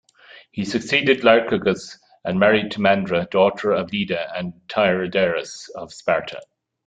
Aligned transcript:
He 0.49 0.65
succeeded 0.65 1.23
Lycurgus, 1.23 1.99
and 2.25 2.39
married 2.39 2.71
Timandra, 2.71 3.29
daughter 3.29 3.69
of 3.73 3.91
Leda 3.93 4.35
and 4.35 4.51
Tyndareus 4.67 5.69
of 5.75 5.93
Sparta. 5.93 6.41